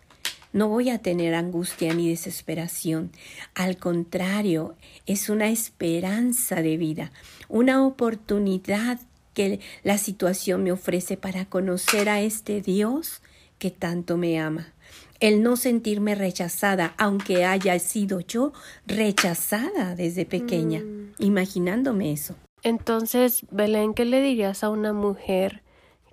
no 0.52 0.68
voy 0.68 0.90
a 0.90 0.98
tener 0.98 1.34
angustia 1.34 1.94
ni 1.94 2.08
desesperación. 2.08 3.10
Al 3.54 3.76
contrario, 3.76 4.76
es 5.06 5.28
una 5.28 5.48
esperanza 5.48 6.62
de 6.62 6.76
vida, 6.76 7.12
una 7.48 7.86
oportunidad 7.86 8.98
que 9.34 9.60
la 9.84 9.98
situación 9.98 10.64
me 10.64 10.72
ofrece 10.72 11.16
para 11.16 11.44
conocer 11.44 12.08
a 12.08 12.20
este 12.20 12.60
Dios 12.60 13.22
que 13.58 13.70
tanto 13.70 14.16
me 14.16 14.40
ama. 14.40 14.72
El 15.20 15.42
no 15.42 15.56
sentirme 15.56 16.14
rechazada, 16.14 16.94
aunque 16.96 17.44
haya 17.44 17.78
sido 17.78 18.20
yo 18.20 18.52
rechazada 18.86 19.94
desde 19.94 20.24
pequeña, 20.26 20.80
mm. 20.80 21.14
imaginándome 21.18 22.12
eso. 22.12 22.36
Entonces, 22.62 23.46
Belén, 23.50 23.94
¿qué 23.94 24.04
le 24.04 24.22
dirías 24.22 24.62
a 24.62 24.70
una 24.70 24.92
mujer 24.92 25.62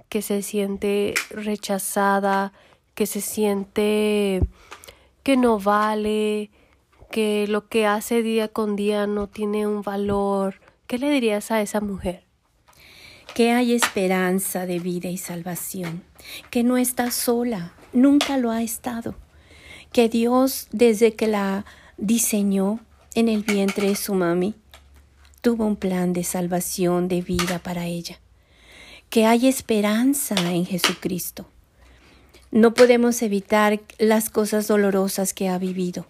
que 0.09 0.21
se 0.21 0.41
siente 0.41 1.13
rechazada, 1.29 2.53
que 2.93 3.05
se 3.05 3.21
siente 3.21 4.41
que 5.23 5.37
no 5.37 5.59
vale, 5.59 6.51
que 7.11 7.47
lo 7.47 7.67
que 7.67 7.87
hace 7.87 8.21
día 8.21 8.47
con 8.47 8.75
día 8.75 9.07
no 9.07 9.27
tiene 9.27 9.65
un 9.65 9.81
valor. 9.81 10.61
¿Qué 10.85 10.99
le 10.99 11.09
dirías 11.09 11.49
a 11.49 11.61
esa 11.61 11.81
mujer? 11.81 12.23
Que 13.33 13.51
hay 13.51 13.73
esperanza 13.73 14.65
de 14.65 14.79
vida 14.79 15.09
y 15.09 15.17
salvación, 15.17 16.03
que 16.51 16.63
no 16.63 16.77
está 16.77 17.09
sola, 17.09 17.73
nunca 17.95 18.37
lo 18.37 18.51
ha 18.51 18.61
estado, 18.61 19.15
que 19.91 20.09
Dios 20.09 20.67
desde 20.71 21.15
que 21.15 21.27
la 21.27 21.65
diseñó 21.97 22.79
en 23.15 23.29
el 23.29 23.43
vientre 23.43 23.87
de 23.87 23.95
su 23.95 24.13
mami, 24.13 24.53
tuvo 25.41 25.65
un 25.65 25.75
plan 25.75 26.13
de 26.13 26.23
salvación, 26.23 27.07
de 27.07 27.21
vida 27.21 27.59
para 27.59 27.85
ella, 27.87 28.19
que 29.09 29.25
hay 29.25 29.47
esperanza 29.47 30.35
en 30.51 30.65
Jesucristo, 30.65 31.47
no 32.55 32.73
podemos 32.73 33.21
evitar 33.21 33.81
las 33.97 34.29
cosas 34.29 34.67
dolorosas 34.67 35.33
que 35.33 35.49
ha 35.49 35.57
vivido, 35.57 36.07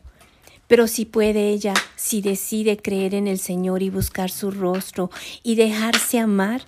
pero 0.68 0.88
si 0.88 1.06
puede 1.06 1.50
ella, 1.50 1.74
si 1.96 2.22
decide 2.22 2.78
creer 2.78 3.16
en 3.16 3.28
el 3.28 3.40
Señor 3.40 3.82
y 3.82 3.90
buscar 3.90 4.30
su 4.30 4.52
rostro 4.52 5.10
y 5.42 5.56
dejarse 5.56 6.20
amar, 6.20 6.62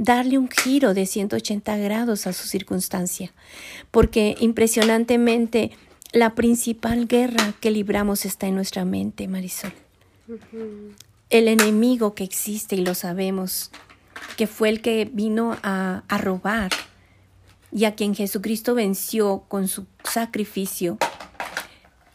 darle 0.00 0.38
un 0.38 0.48
giro 0.48 0.94
de 0.94 1.04
180 1.04 1.76
grados 1.76 2.26
a 2.26 2.32
su 2.32 2.48
circunstancia, 2.48 3.34
porque 3.90 4.34
impresionantemente 4.40 5.72
la 6.12 6.34
principal 6.34 7.06
guerra 7.06 7.52
que 7.60 7.70
libramos 7.70 8.24
está 8.24 8.46
en 8.46 8.54
nuestra 8.54 8.86
mente, 8.86 9.28
Marisol. 9.28 9.72
El 11.28 11.48
enemigo 11.48 12.14
que 12.14 12.24
existe 12.24 12.76
y 12.76 12.84
lo 12.84 12.94
sabemos, 12.94 13.70
que 14.38 14.46
fue 14.46 14.70
el 14.70 14.80
que 14.80 15.04
vino 15.12 15.58
a, 15.62 16.02
a 16.08 16.18
robar, 16.18 16.70
y 17.70 17.84
a 17.84 17.94
quien 17.94 18.14
Jesucristo 18.14 18.74
venció 18.74 19.44
con 19.48 19.68
su 19.68 19.86
sacrificio, 20.02 20.96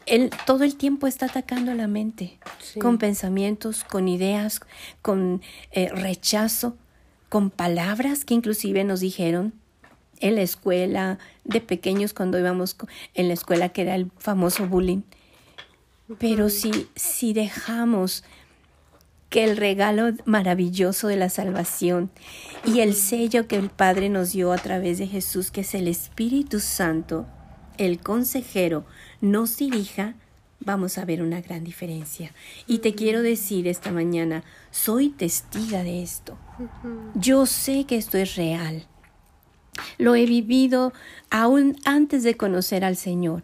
él 0.06 0.30
todo 0.44 0.64
el 0.64 0.76
tiempo 0.76 1.06
está 1.06 1.26
atacando 1.26 1.70
a 1.70 1.74
la 1.76 1.86
mente, 1.86 2.38
con 2.80 2.98
pensamientos, 2.98 3.84
con 3.84 4.08
ideas, 4.08 4.60
con 5.02 5.40
eh, 5.70 5.88
rechazo, 5.88 6.76
con 7.28 7.50
palabras 7.50 8.24
que 8.24 8.34
inclusive 8.34 8.84
nos 8.84 9.00
dijeron 9.00 9.52
en 10.20 10.34
la 10.36 10.42
escuela, 10.42 11.18
de 11.44 11.60
pequeños 11.60 12.14
cuando 12.14 12.38
íbamos 12.38 12.76
en 13.14 13.28
la 13.28 13.34
escuela 13.34 13.68
que 13.68 13.82
era 13.82 13.94
el 13.94 14.10
famoso 14.18 14.66
bullying. 14.66 15.02
Pero 16.18 16.48
si, 16.48 16.88
si 16.94 17.32
dejamos 17.32 18.24
que 19.28 19.44
el 19.44 19.56
regalo 19.56 20.12
maravilloso 20.24 21.08
de 21.08 21.16
la 21.16 21.28
salvación 21.28 22.10
y 22.64 22.80
el 22.80 22.94
sello 22.94 23.48
que 23.48 23.56
el 23.56 23.70
Padre 23.70 24.08
nos 24.08 24.32
dio 24.32 24.52
a 24.52 24.58
través 24.58 24.98
de 24.98 25.08
Jesús, 25.08 25.50
que 25.50 25.62
es 25.62 25.74
el 25.74 25.88
Espíritu 25.88 26.60
Santo, 26.60 27.26
el 27.76 27.98
consejero, 27.98 28.86
nos 29.20 29.56
dirija, 29.56 30.14
vamos 30.60 30.96
a 30.96 31.04
ver 31.04 31.22
una 31.22 31.40
gran 31.40 31.64
diferencia. 31.64 32.32
Y 32.66 32.78
te 32.78 32.94
quiero 32.94 33.22
decir 33.22 33.66
esta 33.66 33.90
mañana, 33.90 34.44
soy 34.70 35.10
testiga 35.10 35.82
de 35.82 36.02
esto. 36.02 36.38
Yo 37.14 37.46
sé 37.46 37.84
que 37.84 37.96
esto 37.96 38.18
es 38.18 38.36
real. 38.36 38.86
Lo 39.98 40.14
he 40.14 40.26
vivido 40.26 40.92
aún 41.30 41.76
antes 41.84 42.22
de 42.22 42.36
conocer 42.36 42.84
al 42.84 42.96
Señor. 42.96 43.42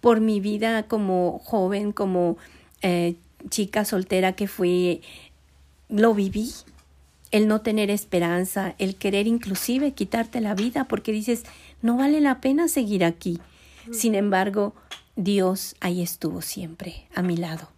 Por 0.00 0.20
mi 0.20 0.40
vida 0.40 0.84
como 0.84 1.40
joven, 1.44 1.92
como 1.92 2.38
eh, 2.82 3.16
chica 3.50 3.84
soltera 3.84 4.32
que 4.32 4.48
fui, 4.48 5.02
lo 5.88 6.14
viví. 6.14 6.52
El 7.30 7.46
no 7.46 7.60
tener 7.60 7.90
esperanza, 7.90 8.74
el 8.78 8.96
querer 8.96 9.26
inclusive 9.26 9.92
quitarte 9.92 10.40
la 10.40 10.54
vida 10.54 10.84
porque 10.84 11.12
dices, 11.12 11.44
no 11.82 11.98
vale 11.98 12.22
la 12.22 12.40
pena 12.40 12.68
seguir 12.68 13.04
aquí. 13.04 13.38
Sin 13.92 14.14
embargo, 14.14 14.74
Dios 15.16 15.76
ahí 15.80 16.00
estuvo 16.00 16.40
siempre 16.40 17.06
a 17.14 17.22
mi 17.22 17.36
lado. 17.36 17.77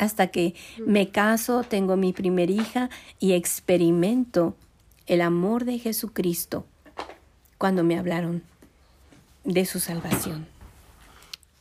Hasta 0.00 0.28
que 0.28 0.54
me 0.86 1.10
caso, 1.10 1.62
tengo 1.62 1.94
mi 1.98 2.14
primer 2.14 2.48
hija 2.48 2.88
y 3.18 3.34
experimento 3.34 4.56
el 5.06 5.20
amor 5.20 5.66
de 5.66 5.78
Jesucristo 5.78 6.64
cuando 7.58 7.84
me 7.84 7.98
hablaron 7.98 8.42
de 9.44 9.66
su 9.66 9.78
salvación. 9.78 10.48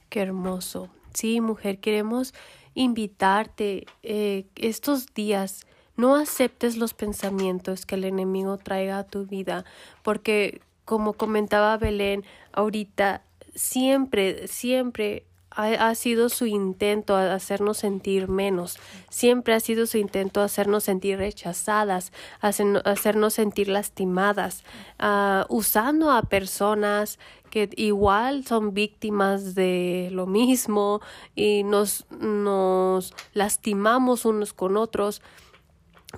Qué 0.08 0.22
hermoso. 0.22 0.88
Sí, 1.14 1.42
mujer, 1.42 1.80
queremos 1.80 2.34
invitarte 2.76 3.86
eh, 4.04 4.46
estos 4.56 5.14
días. 5.14 5.66
No 5.98 6.16
aceptes 6.16 6.78
los 6.78 6.94
pensamientos 6.94 7.86
que 7.86 7.96
el 7.96 8.06
enemigo 8.06 8.58
traiga 8.58 9.00
a 9.00 9.04
tu 9.04 9.26
vida, 9.26 9.66
porque 10.02 10.62
como 10.86 11.12
comentaba 11.12 11.76
Belén 11.76 12.24
ahorita, 12.54 13.22
siempre, 13.54 14.48
siempre 14.48 15.26
ha, 15.60 15.96
sido 15.96 16.30
su 16.30 16.46
intento 16.46 17.16
hacernos 17.16 17.78
sentir 17.78 18.30
menos, 18.30 18.80
siempre 19.10 19.54
ha 19.54 19.60
sido 19.60 19.86
su 19.86 19.98
intento 19.98 20.42
hacernos 20.42 20.86
sentir 20.86 21.18
rechazadas, 21.18 22.14
hacernos 22.40 23.34
sentir 23.34 23.68
lastimadas, 23.68 24.64
uh, 25.02 25.44
usando 25.54 26.12
a 26.12 26.22
personas 26.22 27.20
que 27.50 27.70
igual 27.76 28.46
son 28.46 28.74
víctimas 28.74 29.54
de 29.54 30.10
lo 30.12 30.28
mismo 30.28 31.02
y 31.36 31.64
nos, 31.64 32.06
nos 32.10 33.14
lastimamos 33.34 34.26
unos 34.26 34.54
con 34.54 34.78
otros. 34.78 35.22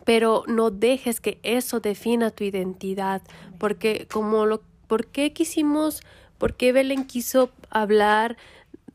Pero 0.06 0.44
no 0.48 0.72
dejes 0.72 1.20
que 1.20 1.40
eso 1.44 1.82
defina 1.82 2.32
tu 2.32 2.46
identidad, 2.46 3.22
porque 3.58 4.08
como 4.10 4.46
lo, 4.46 4.62
¿por 4.88 5.08
qué 5.08 5.34
quisimos, 5.34 6.02
por 6.38 6.56
qué 6.56 6.72
Belén 6.72 7.06
quiso 7.06 7.50
hablar 7.70 8.38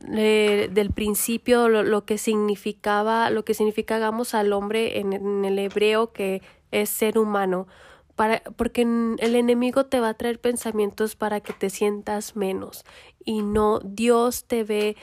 del 0.06 0.90
principio 0.92 1.68
lo, 1.68 2.04
que 2.04 2.18
significaba, 2.18 3.30
lo 3.30 3.44
que 3.44 3.54
significa, 3.54 3.96
hagamos 3.96 4.34
al 4.34 4.52
hombre 4.52 4.98
en, 4.98 5.12
en, 5.12 5.44
el 5.44 5.58
hebreo 5.58 6.12
que 6.12 6.42
es 6.70 6.88
ser 6.88 7.18
humano, 7.18 7.66
para, 8.14 8.42
porque 8.56 8.82
el 8.82 9.34
enemigo 9.34 9.86
te 9.86 10.00
va 10.00 10.10
a 10.10 10.14
traer 10.14 10.40
pensamientos 10.40 11.16
para 11.16 11.40
que 11.40 11.52
te 11.52 11.70
sientas 11.70 12.34
menos. 12.34 12.84
Y 13.24 13.42
no, 13.42 13.80
Dios 13.80 14.44
te 14.44 14.64
ve 14.64 14.96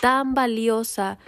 tan 0.00 0.34
valiosa 0.34 1.18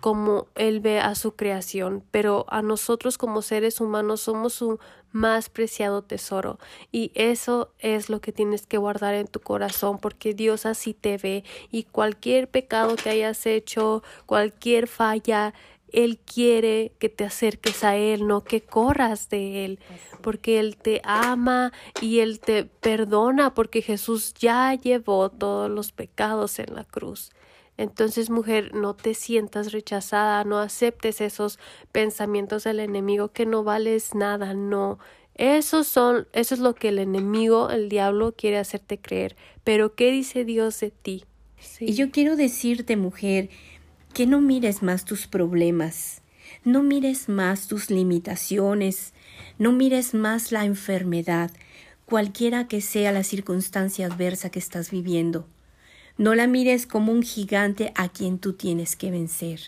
como 0.00 0.46
Él 0.54 0.80
ve 0.80 1.00
a 1.00 1.14
su 1.14 1.34
creación, 1.34 2.04
pero 2.10 2.46
a 2.48 2.62
nosotros 2.62 3.18
como 3.18 3.42
seres 3.42 3.80
humanos 3.80 4.20
somos 4.22 4.54
su 4.54 4.78
más 5.10 5.48
preciado 5.48 6.02
tesoro 6.02 6.58
y 6.92 7.12
eso 7.14 7.72
es 7.78 8.10
lo 8.10 8.20
que 8.20 8.30
tienes 8.30 8.66
que 8.66 8.76
guardar 8.76 9.14
en 9.14 9.26
tu 9.26 9.40
corazón 9.40 9.98
porque 9.98 10.34
Dios 10.34 10.66
así 10.66 10.92
te 10.92 11.16
ve 11.16 11.44
y 11.70 11.84
cualquier 11.84 12.48
pecado 12.48 12.94
que 12.96 13.08
hayas 13.08 13.46
hecho, 13.46 14.02
cualquier 14.26 14.86
falla, 14.86 15.54
él 15.92 16.18
quiere 16.18 16.92
que 16.98 17.08
te 17.08 17.24
acerques 17.24 17.82
a 17.82 17.96
Él, 17.96 18.26
no 18.26 18.44
que 18.44 18.60
corras 18.60 19.28
de 19.30 19.64
Él, 19.64 19.78
porque 20.22 20.60
Él 20.60 20.76
te 20.76 21.00
ama 21.04 21.72
y 22.00 22.20
Él 22.20 22.40
te 22.40 22.64
perdona, 22.64 23.54
porque 23.54 23.82
Jesús 23.82 24.34
ya 24.34 24.74
llevó 24.74 25.30
todos 25.30 25.70
los 25.70 25.92
pecados 25.92 26.58
en 26.58 26.74
la 26.74 26.84
cruz. 26.84 27.30
Entonces, 27.78 28.28
mujer, 28.28 28.74
no 28.74 28.94
te 28.94 29.14
sientas 29.14 29.72
rechazada, 29.72 30.42
no 30.44 30.58
aceptes 30.58 31.20
esos 31.20 31.60
pensamientos 31.92 32.64
del 32.64 32.80
enemigo 32.80 33.28
que 33.32 33.46
no 33.46 33.62
vales 33.62 34.16
nada, 34.16 34.52
no. 34.52 34.98
Esos 35.36 35.86
son, 35.86 36.26
eso 36.32 36.54
es 36.56 36.60
lo 36.60 36.74
que 36.74 36.88
el 36.88 36.98
enemigo, 36.98 37.70
el 37.70 37.88
diablo, 37.88 38.34
quiere 38.36 38.58
hacerte 38.58 38.98
creer. 38.98 39.36
Pero, 39.62 39.94
¿qué 39.94 40.10
dice 40.10 40.44
Dios 40.44 40.80
de 40.80 40.90
ti? 40.90 41.24
Y 41.78 41.94
yo 41.94 42.10
quiero 42.10 42.34
decirte, 42.34 42.96
mujer, 42.96 43.48
que 44.12 44.26
no 44.26 44.40
mires 44.40 44.82
más 44.82 45.04
tus 45.04 45.28
problemas, 45.28 46.22
no 46.64 46.82
mires 46.82 47.28
más 47.28 47.68
tus 47.68 47.90
limitaciones, 47.90 49.14
no 49.58 49.70
mires 49.70 50.14
más 50.14 50.50
la 50.50 50.64
enfermedad, 50.64 51.52
cualquiera 52.06 52.66
que 52.66 52.80
sea 52.80 53.12
la 53.12 53.22
circunstancia 53.22 54.06
adversa 54.06 54.50
que 54.50 54.58
estás 54.58 54.90
viviendo. 54.90 55.46
No 56.18 56.34
la 56.34 56.46
mires 56.48 56.86
como 56.86 57.12
un 57.12 57.22
gigante 57.22 57.92
a 57.94 58.08
quien 58.08 58.38
tú 58.38 58.52
tienes 58.52 58.96
que 58.96 59.10
vencer. 59.10 59.60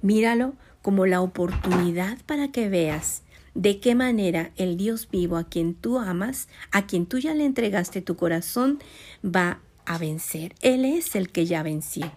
Míralo 0.00 0.54
como 0.80 1.06
la 1.06 1.20
oportunidad 1.20 2.18
para 2.26 2.50
que 2.50 2.68
veas 2.68 3.22
de 3.54 3.78
qué 3.78 3.94
manera 3.94 4.50
el 4.56 4.78
Dios 4.78 5.08
vivo 5.10 5.36
a 5.36 5.44
quien 5.44 5.74
tú 5.74 5.98
amas, 5.98 6.48
a 6.70 6.86
quien 6.86 7.04
tú 7.04 7.18
ya 7.18 7.34
le 7.34 7.44
entregaste 7.44 8.00
tu 8.00 8.16
corazón, 8.16 8.80
va 9.24 9.60
a 9.84 9.98
vencer. 9.98 10.54
Él 10.62 10.86
es 10.86 11.14
el 11.16 11.30
que 11.30 11.44
ya 11.44 11.62
venció. 11.62 12.10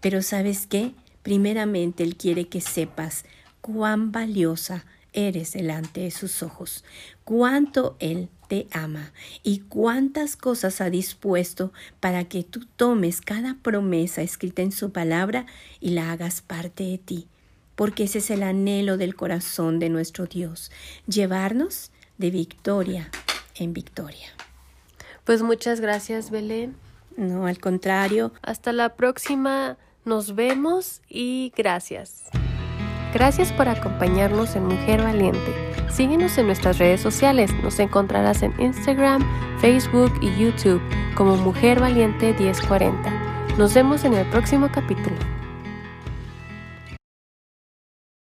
Pero 0.00 0.22
sabes 0.22 0.66
qué? 0.66 0.92
Primeramente 1.22 2.02
Él 2.02 2.16
quiere 2.16 2.48
que 2.48 2.62
sepas 2.62 3.24
cuán 3.60 4.10
valiosa 4.10 4.86
eres 5.12 5.52
delante 5.52 6.00
de 6.00 6.10
sus 6.10 6.42
ojos, 6.42 6.84
cuánto 7.24 7.96
Él 7.98 8.30
te 8.48 8.66
ama 8.72 9.12
y 9.42 9.60
cuántas 9.60 10.36
cosas 10.36 10.80
ha 10.80 10.90
dispuesto 10.90 11.72
para 12.00 12.24
que 12.24 12.42
tú 12.42 12.66
tomes 12.76 13.20
cada 13.20 13.56
promesa 13.62 14.22
escrita 14.22 14.62
en 14.62 14.72
su 14.72 14.90
palabra 14.90 15.46
y 15.80 15.90
la 15.90 16.10
hagas 16.10 16.40
parte 16.40 16.84
de 16.84 16.98
ti, 16.98 17.28
porque 17.76 18.04
ese 18.04 18.18
es 18.18 18.30
el 18.30 18.42
anhelo 18.42 18.96
del 18.96 19.14
corazón 19.14 19.78
de 19.78 19.90
nuestro 19.90 20.26
Dios, 20.26 20.72
llevarnos 21.06 21.92
de 22.16 22.30
victoria 22.30 23.10
en 23.54 23.72
victoria. 23.72 24.28
Pues 25.24 25.42
muchas 25.42 25.80
gracias, 25.80 26.30
Belén. 26.30 26.74
No, 27.16 27.46
al 27.46 27.58
contrario. 27.58 28.32
Hasta 28.42 28.72
la 28.72 28.96
próxima. 28.96 29.76
Nos 30.04 30.34
vemos 30.34 31.02
y 31.08 31.52
gracias. 31.54 32.24
Gracias 33.12 33.52
por 33.52 33.68
acompañarnos 33.68 34.56
en 34.56 34.64
Mujer 34.64 35.02
Valiente. 35.02 35.67
Síguenos 35.90 36.36
en 36.38 36.46
nuestras 36.46 36.78
redes 36.78 37.00
sociales. 37.00 37.52
Nos 37.62 37.78
encontrarás 37.78 38.42
en 38.42 38.52
Instagram, 38.58 39.22
Facebook 39.60 40.12
y 40.20 40.34
YouTube 40.36 40.80
como 41.14 41.36
Mujer 41.36 41.80
Valiente 41.80 42.34
1040. 42.38 43.56
Nos 43.56 43.74
vemos 43.74 44.04
en 44.04 44.14
el 44.14 44.26
próximo 44.30 44.68
capítulo. 44.72 45.16